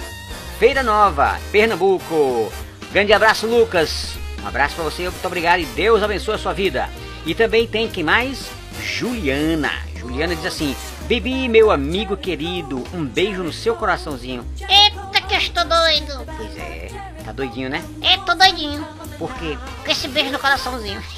Feira 0.60 0.84
Nova, 0.84 1.40
Pernambuco. 1.52 2.54
Grande 2.92 3.12
abraço, 3.12 3.48
Lucas. 3.48 4.18
Um 4.44 4.48
abraço 4.48 4.76
para 4.76 4.84
você, 4.84 5.02
muito 5.10 5.26
obrigado 5.26 5.62
e 5.62 5.66
Deus 5.66 6.04
abençoe 6.04 6.36
a 6.36 6.38
sua 6.38 6.54
vida. 6.54 6.88
E 7.26 7.34
também 7.34 7.66
tem 7.66 7.90
quem 7.90 8.04
mais? 8.04 8.48
Juliana. 8.80 9.72
Juliana 9.96 10.36
diz 10.36 10.46
assim: 10.46 10.76
Bibi, 11.08 11.50
meu 11.50 11.72
amigo 11.72 12.16
querido, 12.16 12.84
um 12.94 13.04
beijo 13.04 13.42
no 13.42 13.52
seu 13.52 13.76
coraçãozinho. 13.76 14.46
Eita, 14.60 15.22
que 15.28 15.34
eu 15.34 15.40
estou 15.40 15.66
doido. 15.66 16.24
Pois 16.38 16.56
é, 16.56 16.90
tá 17.26 17.32
doidinho, 17.32 17.68
né? 17.68 17.84
É, 18.00 18.16
tô 18.18 18.36
doidinho. 18.36 18.88
Por 19.20 19.32
quê? 19.36 19.56
Com 19.86 19.92
esse 19.92 20.08
beijo 20.08 20.32
no 20.32 20.40
coraçãozinho. 20.40 21.04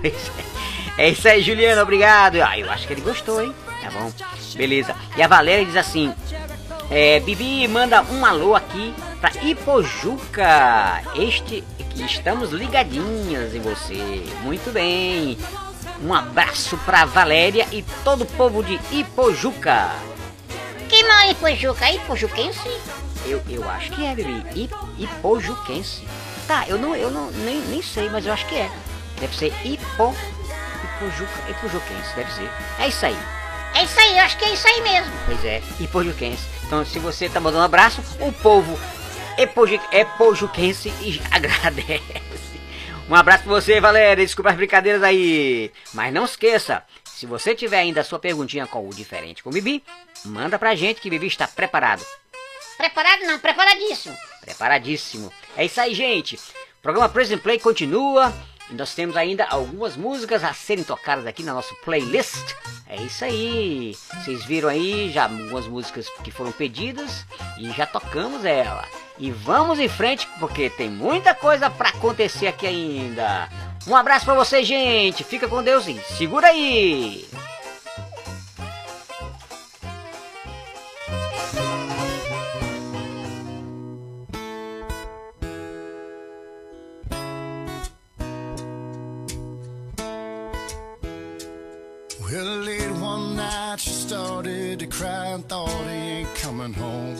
Pois 0.00 0.30
é. 0.98 1.02
É 1.04 1.08
isso 1.10 1.26
aí, 1.28 1.42
Juliana, 1.42 1.82
obrigado. 1.82 2.36
Ah, 2.42 2.58
eu 2.58 2.70
acho 2.70 2.86
que 2.86 2.92
ele 2.92 3.00
gostou, 3.00 3.42
hein? 3.42 3.54
Tá 3.82 3.90
bom, 3.90 4.12
beleza. 4.54 4.94
E 5.16 5.22
a 5.22 5.26
Valéria 5.28 5.64
diz 5.64 5.76
assim: 5.76 6.12
é, 6.90 7.18
Bibi, 7.20 7.66
manda 7.68 8.02
um 8.02 8.24
alô 8.24 8.54
aqui 8.54 8.94
pra 9.20 9.30
Ipojuca. 9.42 11.02
Este 11.14 11.62
que 11.90 12.02
estamos 12.04 12.50
ligadinhas 12.52 13.54
em 13.54 13.60
você. 13.60 14.22
Muito 14.42 14.70
bem. 14.72 15.38
Um 16.02 16.12
abraço 16.12 16.76
pra 16.78 17.04
Valéria 17.06 17.66
e 17.72 17.82
todo 18.04 18.22
o 18.22 18.26
povo 18.26 18.62
de 18.62 18.78
Ipojuca. 18.90 19.90
que 20.88 21.02
mal 21.04 21.30
Ipojuca? 21.30 21.90
Ipojuquense? 21.90 22.68
Eu, 23.24 23.42
eu 23.48 23.68
acho 23.70 23.90
que 23.92 24.04
é, 24.04 24.14
Bibi. 24.14 24.44
I- 24.54 24.70
Ipojuquense. 25.04 26.02
Tá, 26.46 26.64
eu 26.68 26.78
não, 26.78 26.94
eu 26.94 27.10
não 27.10 27.30
nem, 27.30 27.60
nem 27.62 27.82
sei, 27.82 28.08
mas 28.08 28.24
eu 28.26 28.32
acho 28.32 28.46
que 28.46 28.54
é. 28.54 28.70
Deve 29.20 29.34
ser 29.36 29.52
Ipo, 29.64 30.14
Ipojuca, 30.84 31.50
Ipojuquense, 31.50 32.14
deve 32.14 32.32
ser. 32.32 32.50
É 32.78 32.88
isso 32.88 33.04
aí. 33.06 33.16
É 33.74 33.84
isso 33.84 33.98
aí, 34.00 34.12
eu 34.18 34.24
acho 34.24 34.38
que 34.38 34.44
é 34.44 34.52
isso 34.54 34.66
aí 34.68 34.80
mesmo. 34.82 35.12
Pois 35.26 35.44
é, 35.44 35.62
Ipojuquense. 35.80 36.42
Então, 36.64 36.84
se 36.84 36.98
você 36.98 37.28
tá 37.28 37.40
mandando 37.40 37.62
um 37.62 37.66
abraço, 37.66 38.00
o 38.20 38.32
povo 38.32 38.78
epoju- 39.38 39.80
epojuquense 39.92 40.88
e 41.00 41.20
agradece. 41.30 42.22
Um 43.08 43.14
abraço 43.14 43.44
pra 43.44 43.52
você, 43.52 43.80
Valéria. 43.80 44.24
Desculpa 44.24 44.50
as 44.50 44.56
brincadeiras 44.56 45.02
aí. 45.02 45.70
Mas 45.94 46.12
não 46.12 46.24
esqueça, 46.24 46.82
se 47.04 47.24
você 47.26 47.54
tiver 47.54 47.78
ainda 47.78 48.00
a 48.00 48.04
sua 48.04 48.18
perguntinha 48.18 48.66
com 48.66 48.86
o 48.88 48.92
diferente 48.94 49.42
com 49.42 49.50
o 49.50 49.52
Bibi, 49.52 49.82
manda 50.24 50.58
pra 50.58 50.74
gente 50.74 51.00
que 51.00 51.08
o 51.08 51.10
Bibi 51.10 51.26
está 51.28 51.46
preparado. 51.46 52.04
Preparado 52.76 53.22
não, 53.22 53.38
preparadíssimo. 53.38 54.16
Preparadíssimo. 54.40 55.32
É 55.56 55.64
isso 55.64 55.80
aí, 55.80 55.94
gente. 55.94 56.36
O 56.36 56.82
programa 56.82 57.08
Present 57.08 57.42
Play 57.42 57.58
continua. 57.58 58.32
E 58.68 58.74
nós 58.74 58.94
temos 58.94 59.16
ainda 59.16 59.44
algumas 59.44 59.96
músicas 59.96 60.42
a 60.42 60.52
serem 60.52 60.82
tocadas 60.82 61.24
aqui 61.26 61.42
na 61.42 61.54
nossa 61.54 61.72
playlist. 61.84 62.54
É 62.88 62.96
isso 62.96 63.24
aí. 63.24 63.96
Vocês 64.14 64.44
viram 64.44 64.68
aí 64.68 65.10
já 65.12 65.24
algumas 65.24 65.66
músicas 65.66 66.08
que 66.24 66.32
foram 66.32 66.50
pedidas 66.50 67.24
e 67.58 67.70
já 67.70 67.86
tocamos 67.86 68.44
ela. 68.44 68.84
E 69.18 69.30
vamos 69.30 69.78
em 69.78 69.88
frente 69.88 70.28
porque 70.40 70.68
tem 70.68 70.90
muita 70.90 71.34
coisa 71.34 71.70
pra 71.70 71.90
acontecer 71.90 72.48
aqui 72.48 72.66
ainda. 72.66 73.48
Um 73.86 73.94
abraço 73.94 74.24
pra 74.24 74.34
vocês, 74.34 74.66
gente. 74.66 75.22
Fica 75.22 75.46
com 75.48 75.62
Deus 75.62 75.86
e 75.86 75.98
segura 76.16 76.48
aí. 76.48 77.24
to 94.90 95.42
thought 95.48 95.68
he 95.84 95.96
ain't 96.20 96.34
coming 96.36 96.72
home. 96.72 97.16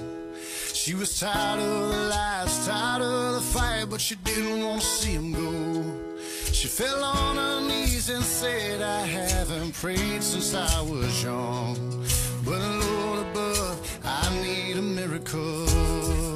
She 0.73 0.95
was 0.95 1.19
tired 1.19 1.61
of 1.61 1.91
the 1.91 2.09
lies, 2.09 2.67
tired 2.67 3.03
of 3.03 3.35
the 3.35 3.41
fight, 3.41 3.87
but 3.91 4.01
she 4.01 4.15
didn't 4.17 4.65
want 4.65 4.81
to 4.81 4.87
see 4.87 5.13
him 5.13 5.33
go. 5.33 6.17
She 6.53 6.69
fell 6.69 7.03
on 7.03 7.37
her 7.37 7.61
knees 7.69 8.09
and 8.09 8.23
said, 8.23 8.83
I 8.83 9.01
haven't 9.01 9.73
prayed 9.75 10.23
since 10.23 10.55
I 10.55 10.81
was 10.83 11.23
young. 11.23 12.05
But 12.45 12.61
Lord 12.61 13.27
above, 13.27 14.01
I 14.05 14.43
need 14.43 14.77
a 14.77 14.83
miracle. 14.83 16.36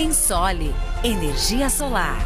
Ensole 0.00 0.72
Energia 1.02 1.68
Solar. 1.68 2.16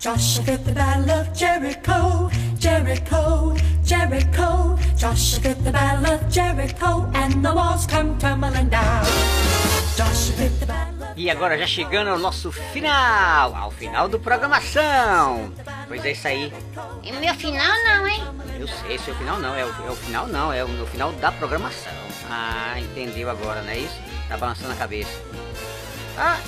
Joshua 0.00 0.42
fit 0.42 0.64
the 0.64 0.72
battle 0.72 1.10
of 1.12 1.32
Jericho, 1.32 2.28
Jericho, 2.58 3.54
Jericho. 3.84 4.76
Joshua 4.96 5.40
fit 5.40 5.62
the 5.62 5.70
battle 5.70 6.06
of 6.06 6.28
Jericho, 6.28 7.08
and 7.14 7.44
the 7.44 7.54
walls 7.54 7.86
come 7.86 8.18
tumbling 8.18 8.68
down. 8.68 9.04
Joshua 9.96 10.34
fit 10.34 10.58
the 10.58 10.66
battle 10.66 11.04
of 11.04 11.16
E 11.16 11.30
agora 11.30 11.56
já 11.56 11.68
chegando 11.68 12.10
ao 12.10 12.18
nosso 12.18 12.50
final, 12.50 13.54
ao 13.54 13.70
final 13.70 14.08
do 14.08 14.18
programação. 14.18 15.52
Pois 15.88 16.04
é 16.04 16.12
isso 16.12 16.28
aí. 16.28 16.52
E 17.02 17.12
meu 17.12 17.34
final 17.34 17.74
não, 17.84 18.06
hein? 18.06 18.22
Eu 18.60 18.68
sei, 18.68 18.98
seu 18.98 19.14
final 19.14 19.38
não, 19.38 19.54
é 19.54 19.64
o, 19.64 19.68
é 19.68 19.90
o 19.90 19.96
final 19.96 20.26
não, 20.26 20.52
é 20.52 20.62
o, 20.62 20.68
no 20.68 20.86
final 20.86 21.10
da 21.12 21.32
programação. 21.32 21.92
Ah, 22.30 22.74
entendeu 22.78 23.30
agora, 23.30 23.62
não 23.62 23.70
é 23.70 23.78
isso? 23.78 23.96
Tá 24.28 24.36
balançando 24.36 24.72
a 24.72 24.76
cabeça. 24.76 25.10
Ah, 26.18 26.38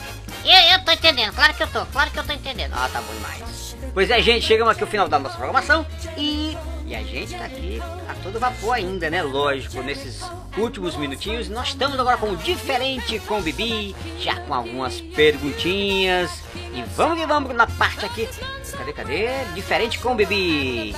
eu, 0.45 0.79
eu 0.79 0.85
tô 0.85 0.93
entendendo, 0.93 1.35
claro 1.35 1.55
que 1.55 1.63
eu 1.63 1.69
tô, 1.69 1.87
claro 1.87 2.11
que 2.11 2.19
eu 2.19 2.25
tô 2.25 2.33
entendendo. 2.33 2.75
Ah, 2.75 2.89
tá 2.93 3.01
bom 3.01 3.15
demais. 3.15 3.77
Pois 3.95 4.11
é, 4.11 4.21
gente, 4.21 4.45
chegamos 4.45 4.73
aqui 4.73 4.83
ao 4.83 4.89
final 4.89 5.09
da 5.09 5.19
nossa 5.19 5.37
programação 5.37 5.87
e, 6.17 6.57
e 6.91 6.97
a 6.97 7.05
gente 7.05 7.37
tá 7.37 7.45
aqui 7.45 7.81
a 8.09 8.15
todo 8.21 8.41
vapor 8.41 8.75
ainda, 8.75 9.09
né? 9.09 9.23
Lógico, 9.23 9.81
nesses 9.81 10.29
últimos 10.59 10.97
minutinhos. 10.97 11.49
Nós 11.49 11.69
estamos 11.69 11.97
agora 12.01 12.17
com 12.17 12.31
o 12.31 12.37
Diferente 12.37 13.21
com 13.21 13.39
o 13.39 13.43
Bibi, 13.43 13.95
já 14.19 14.41
com 14.41 14.53
algumas 14.53 15.01
perguntinhas. 15.01 16.43
E 16.75 16.83
vamos 16.97 17.21
que 17.21 17.27
vamos 17.27 17.55
na 17.55 17.69
parte 17.69 18.05
aqui. 18.05 18.29
Cadê, 18.77 18.93
cadê? 18.93 19.29
Diferente 19.55 20.01
com 20.01 20.15
o 20.15 20.15
Bibi. 20.17 20.93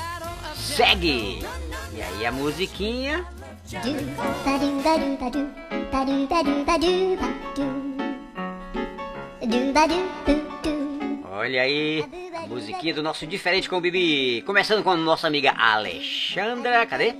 Segue! 0.56 1.44
E 1.94 2.00
aí 2.00 2.24
a 2.24 2.32
musiquinha. 2.32 3.26
Olha 11.30 11.62
aí, 11.62 12.02
musiquinha 12.48 12.94
do 12.94 13.02
nosso 13.02 13.26
Diferente 13.26 13.68
com 13.68 13.76
o 13.76 13.80
Bibi. 13.80 14.42
Começando 14.42 14.82
com 14.82 14.90
a 14.90 14.96
nossa 14.96 15.26
amiga 15.26 15.52
Alexandra, 15.56 16.84
cadê? 16.86 17.14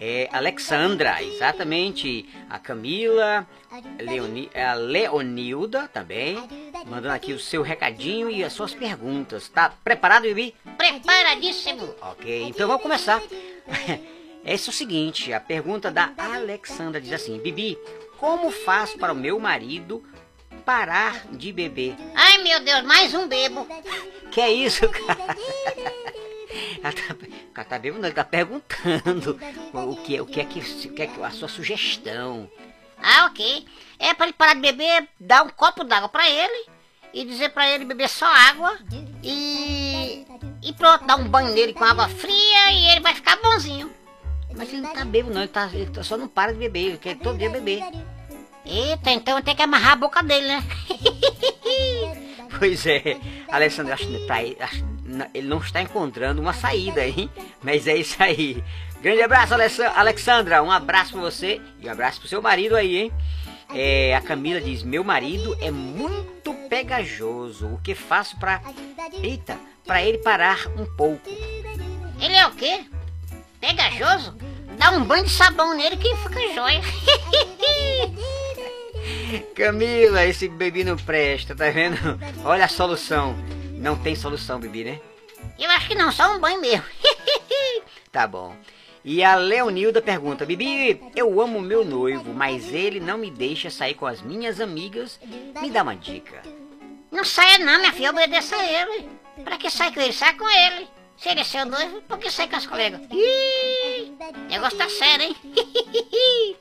É, 0.00 0.28
Alexandra, 0.32 1.22
exatamente. 1.22 2.28
A 2.48 2.58
Camila, 2.58 3.46
Leoni, 3.98 4.50
a 4.54 4.74
Leonilda 4.74 5.88
também. 5.88 6.36
Mandando 6.86 7.14
aqui 7.14 7.32
o 7.32 7.38
seu 7.38 7.62
recadinho 7.62 8.30
e 8.30 8.42
as 8.42 8.52
suas 8.52 8.74
perguntas. 8.74 9.48
Tá 9.48 9.72
preparado, 9.82 10.22
Bibi? 10.22 10.54
Preparadíssimo. 10.76 11.94
Ok, 12.00 12.44
então 12.44 12.66
vamos 12.66 12.82
começar. 12.82 13.20
Esse 14.44 14.68
é 14.68 14.72
o 14.72 14.74
seguinte, 14.74 15.32
a 15.34 15.40
pergunta 15.40 15.90
da 15.90 16.12
Alexandra 16.16 16.98
diz 17.00 17.12
assim: 17.12 17.38
Bibi, 17.38 17.76
como 18.16 18.50
faço 18.50 18.98
para 18.98 19.12
o 19.12 19.16
meu 19.16 19.38
marido 19.38 20.02
parar 20.70 21.26
de 21.32 21.50
beber. 21.50 21.96
Ai, 22.14 22.38
meu 22.38 22.60
Deus, 22.60 22.84
mais 22.84 23.12
um 23.12 23.26
bebo. 23.26 23.66
Que 24.30 24.40
é 24.40 24.52
isso, 24.52 24.88
cara? 24.88 25.36
Ela 26.80 26.92
tá, 26.92 27.16
cara 27.52 27.68
tá 27.68 27.80
ele 27.84 28.12
tá 28.12 28.24
perguntando 28.24 29.38
o 29.72 29.96
que, 29.96 30.20
o 30.20 30.26
que 30.26 30.40
é 30.40 30.44
que, 30.44 30.60
o 30.60 30.92
que 30.92 31.02
é 31.02 31.06
que 31.08 31.22
a 31.24 31.30
sua 31.32 31.48
sugestão. 31.48 32.48
Ah, 33.02 33.26
ok. 33.26 33.66
É 33.98 34.14
pra 34.14 34.26
ele 34.26 34.32
parar 34.32 34.54
de 34.54 34.60
beber, 34.60 35.08
dar 35.18 35.42
um 35.42 35.48
copo 35.48 35.82
d'água 35.82 36.08
pra 36.08 36.30
ele 36.30 36.66
e 37.12 37.24
dizer 37.24 37.48
pra 37.48 37.68
ele 37.68 37.84
beber 37.84 38.08
só 38.08 38.26
água 38.26 38.78
e. 39.24 40.24
E 40.62 40.72
pronto, 40.74 41.04
dar 41.04 41.16
um 41.16 41.28
banho 41.28 41.52
nele 41.52 41.72
com 41.72 41.82
água 41.82 42.08
fria 42.08 42.70
e 42.70 42.90
ele 42.92 43.00
vai 43.00 43.14
ficar 43.14 43.36
bonzinho. 43.42 43.92
Mas 44.56 44.68
ele 44.68 44.82
não 44.82 44.92
tá 44.92 45.04
bebendo, 45.04 45.34
não, 45.34 45.40
ele, 45.40 45.48
tá, 45.48 45.68
ele 45.72 45.90
tá- 45.90 46.04
só 46.04 46.16
não 46.16 46.28
para 46.28 46.52
de 46.52 46.58
beber, 46.60 46.80
ele 46.90 46.98
quer 46.98 47.16
todo 47.16 47.38
dia 47.38 47.50
beber. 47.50 47.82
Eita, 48.70 49.10
então 49.10 49.42
tem 49.42 49.54
que 49.56 49.62
amarrar 49.62 49.92
a 49.92 49.96
boca 49.96 50.22
dele, 50.22 50.46
né? 50.46 50.62
Pois 52.58 52.84
é, 52.84 53.16
Alessandro, 53.48 53.94
acho 53.94 54.04
acho- 54.60 54.84
ele 55.32 55.48
não 55.48 55.58
está 55.58 55.80
encontrando 55.80 56.42
uma 56.42 56.52
saída, 56.52 57.06
hein? 57.06 57.30
Mas 57.62 57.86
é 57.86 57.96
isso 57.96 58.22
aí. 58.22 58.62
Grande 59.00 59.22
abraço, 59.22 59.54
Alexandra. 59.96 60.62
Um 60.62 60.70
abraço 60.70 61.12
pra 61.12 61.20
você 61.22 61.58
e 61.80 61.88
um 61.88 61.90
abraço 61.92 62.20
pro 62.20 62.28
seu 62.28 62.42
marido 62.42 62.76
aí, 62.76 62.96
hein? 62.98 63.12
É, 63.74 64.14
a 64.14 64.20
Camila 64.20 64.60
diz: 64.60 64.82
Meu 64.82 65.02
marido 65.02 65.56
é 65.60 65.70
muito 65.70 66.52
pegajoso. 66.68 67.66
O 67.66 67.80
que 67.80 67.94
faço 67.94 68.36
pra. 68.38 68.60
Eita, 69.22 69.58
pra 69.86 70.02
ele 70.02 70.18
parar 70.18 70.66
um 70.76 70.84
pouco. 70.96 71.30
Ele 72.20 72.34
é 72.34 72.46
o 72.46 72.50
quê? 72.52 72.84
Pegajoso? 73.58 74.36
Dá 74.76 74.90
um 74.90 75.04
banho 75.04 75.24
de 75.24 75.30
sabão 75.30 75.74
nele 75.74 75.96
que 75.96 76.14
fica 76.16 76.40
jóia. 76.54 76.80
Camila, 79.54 80.24
esse 80.24 80.48
bebê 80.48 80.84
não 80.84 80.96
presta, 80.96 81.54
tá 81.54 81.70
vendo? 81.70 81.96
Olha 82.44 82.64
a 82.64 82.68
solução. 82.68 83.36
Não 83.74 83.96
tem 83.96 84.14
solução, 84.14 84.60
bebê, 84.60 84.84
né? 84.84 85.00
Eu 85.58 85.70
acho 85.70 85.88
que 85.88 85.94
não, 85.94 86.10
só 86.12 86.34
um 86.34 86.40
banho 86.40 86.60
mesmo. 86.60 86.84
Tá 88.12 88.26
bom. 88.26 88.56
E 89.04 89.22
a 89.22 89.36
Leonilda 89.36 90.02
pergunta: 90.02 90.44
Bibi, 90.44 91.00
eu 91.14 91.40
amo 91.40 91.60
meu 91.60 91.84
noivo, 91.84 92.34
mas 92.34 92.74
ele 92.74 92.98
não 92.98 93.16
me 93.16 93.30
deixa 93.30 93.70
sair 93.70 93.94
com 93.94 94.04
as 94.04 94.20
minhas 94.20 94.60
amigas. 94.60 95.20
Me 95.60 95.70
dá 95.70 95.82
uma 95.82 95.94
dica. 95.94 96.42
Não 97.10 97.24
saia 97.24 97.58
não, 97.58 97.78
minha 97.78 97.92
filha, 97.92 98.10
obedeça 98.10 98.56
a 98.56 98.64
ele. 98.64 99.08
Pra 99.44 99.56
que 99.56 99.70
sai 99.70 99.92
com 99.92 100.00
ele? 100.00 100.12
Sai 100.12 100.34
com 100.34 100.48
ele. 100.48 100.88
Se 101.16 101.28
ele 101.28 101.40
é 101.40 101.44
seu 101.44 101.66
noivo, 101.66 102.02
por 102.02 102.18
que 102.18 102.30
sai 102.30 102.48
com 102.48 102.56
as 102.56 102.66
colegas? 102.66 103.00
Ih, 103.10 103.89
negócio 104.48 104.78
tá 104.78 104.88
sério, 104.88 105.26
hein? 105.26 105.36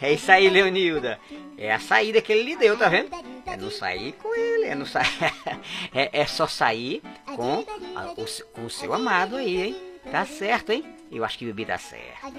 É 0.00 0.12
isso 0.12 0.30
aí, 0.30 0.50
Leonilda. 0.50 1.18
É 1.56 1.72
a 1.72 1.78
saída 1.78 2.20
que 2.20 2.30
ele 2.30 2.42
lhe 2.42 2.56
deu, 2.56 2.76
tá 2.76 2.86
vendo? 2.88 3.08
É 3.46 3.56
não 3.56 3.70
sair 3.70 4.12
com 4.12 4.34
ele, 4.34 4.66
é 4.66 4.74
não 4.74 4.84
sair. 4.84 5.06
É, 5.94 6.20
é 6.20 6.26
só 6.26 6.46
sair 6.46 7.02
com, 7.34 7.64
a- 7.94 8.12
o, 8.12 8.26
com 8.52 8.66
o 8.66 8.70
seu 8.70 8.92
amado 8.92 9.36
aí, 9.36 9.62
hein? 9.68 9.76
Tá 10.10 10.26
certo, 10.26 10.70
hein? 10.70 10.84
Eu 11.10 11.24
acho 11.24 11.38
que 11.38 11.44
o 11.44 11.48
bebê 11.48 11.64
tá 11.64 11.78
certo. 11.78 12.30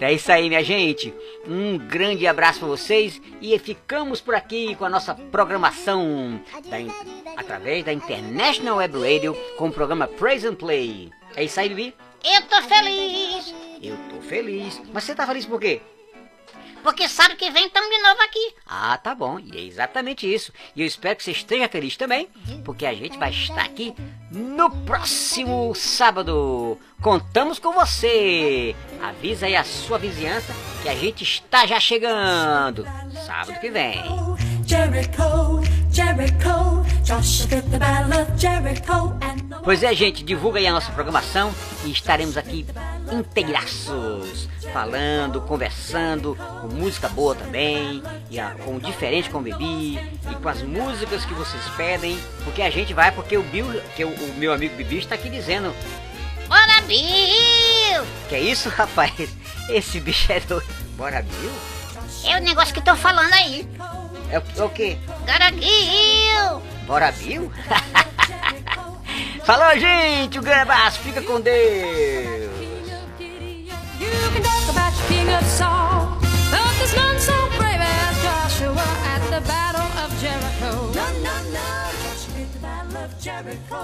É 0.00 0.12
isso 0.12 0.32
aí, 0.32 0.48
minha 0.48 0.64
gente. 0.64 1.14
Um 1.46 1.78
grande 1.78 2.26
abraço 2.26 2.58
pra 2.58 2.68
vocês 2.68 3.20
e 3.40 3.56
ficamos 3.60 4.20
por 4.20 4.34
aqui 4.34 4.74
com 4.74 4.84
a 4.84 4.90
nossa 4.90 5.14
programação 5.14 6.40
da 6.64 6.76
através 7.36 7.84
da 7.84 7.92
International 7.92 8.78
Web 8.78 8.98
Radio 8.98 9.34
com 9.56 9.68
o 9.68 9.72
programa 9.72 10.08
Praise 10.08 10.46
and 10.48 10.54
Play. 10.56 11.10
É 11.36 11.44
isso 11.44 11.60
aí, 11.60 11.68
Bibi? 11.68 11.94
Eu 12.24 12.42
tô 12.42 12.62
feliz. 12.62 13.54
Eu 13.82 13.96
tô 14.08 14.20
feliz. 14.22 14.80
Mas 14.92 15.04
você 15.04 15.14
tá 15.14 15.26
feliz 15.26 15.44
por 15.44 15.60
quê? 15.60 15.80
Porque 16.82 17.08
sabe 17.08 17.34
que 17.36 17.50
vem 17.50 17.70
tamo 17.70 17.88
de 17.90 17.98
novo 17.98 18.20
aqui. 18.22 18.54
Ah, 18.66 18.98
tá 18.98 19.14
bom. 19.14 19.38
E 19.38 19.56
é 19.56 19.60
exatamente 19.62 20.32
isso. 20.32 20.52
E 20.76 20.82
eu 20.82 20.86
espero 20.86 21.16
que 21.16 21.24
você 21.24 21.30
esteja 21.30 21.66
feliz 21.66 21.96
também, 21.96 22.28
porque 22.62 22.84
a 22.84 22.92
gente 22.92 23.16
vai 23.16 23.30
estar 23.30 23.64
aqui 23.64 23.94
no 24.30 24.70
próximo 24.84 25.74
sábado. 25.74 26.78
Contamos 27.00 27.58
com 27.58 27.72
você. 27.72 28.76
Avisa 29.02 29.46
aí 29.46 29.56
a 29.56 29.64
sua 29.64 29.98
vizinhança 29.98 30.54
que 30.82 30.88
a 30.90 30.94
gente 30.94 31.24
está 31.24 31.66
já 31.66 31.80
chegando. 31.80 32.84
Sábado 33.24 33.58
que 33.60 33.70
vem. 33.70 34.02
Jericho, 34.78 35.62
Jericho, 35.92 36.84
Joshua 37.04 37.46
fit 37.48 37.70
the 37.70 37.78
battle 37.78 38.12
of 38.20 38.32
Jericho 38.36 39.12
and 39.22 39.38
the 39.48 39.56
Pois 39.62 39.84
é, 39.84 39.94
gente, 39.94 40.24
divulga 40.24 40.58
aí 40.58 40.66
a 40.66 40.72
nossa 40.72 40.90
programação 40.90 41.54
e 41.84 41.92
estaremos 41.92 42.36
aqui 42.36 42.66
inteiraços, 43.12 44.48
falando, 44.72 45.40
conversando, 45.42 46.36
com 46.60 46.66
música 46.74 47.08
boa 47.08 47.36
também, 47.36 48.02
e 48.28 48.40
a- 48.40 48.50
com 48.64 48.74
o 48.74 48.80
diferente 48.80 49.30
com 49.30 49.38
o 49.38 49.42
Bibi, 49.42 49.94
e 50.28 50.34
com 50.42 50.48
as 50.48 50.60
músicas 50.62 51.24
que 51.24 51.34
vocês 51.34 51.62
pedem, 51.76 52.18
porque 52.42 52.60
a 52.60 52.68
gente 52.70 52.92
vai, 52.92 53.12
porque 53.12 53.36
o 53.38 53.44
Bill, 53.44 53.80
que 53.94 54.04
o, 54.04 54.08
o 54.08 54.34
meu 54.36 54.52
amigo 54.52 54.74
Bibi 54.74 54.98
está 54.98 55.14
aqui 55.14 55.30
dizendo, 55.30 55.72
Bora, 56.48 56.80
Bill! 56.88 58.04
que 58.28 58.34
é 58.34 58.40
isso, 58.40 58.68
rapaz? 58.76 59.12
Esse 59.68 60.00
bicho 60.00 60.32
é 60.32 60.40
doido. 60.40 60.66
Bora, 60.96 61.22
Bill? 61.22 61.52
É 62.26 62.38
o 62.38 62.42
negócio 62.42 62.72
que 62.72 62.80
estão 62.80 62.96
falando 62.96 63.32
aí. 63.32 63.68
É 64.30 64.38
o, 64.38 64.42
é 64.56 64.64
o 64.64 64.68
quê? 64.70 64.98
Bora, 65.26 65.50
Bill! 65.50 66.62
Bora, 66.86 67.12
Bill? 67.18 67.52
Falou, 69.44 69.78
gente! 69.78 70.38
Um 70.38 70.42
grande 70.42 70.62
abraço, 70.62 71.00
fica 71.00 71.22
com 71.22 71.40
Deus! 71.40 72.44
Jericho, 83.24 83.76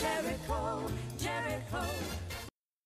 Jericho. 0.00 0.87